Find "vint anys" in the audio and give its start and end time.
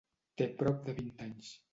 1.01-1.53